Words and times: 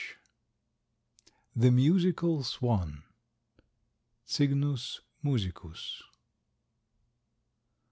THE 1.55 1.69
MUSICAL 1.69 2.41
SWAN. 2.41 3.03
(_Cygnus 4.27 5.01
musicus. 5.23 6.01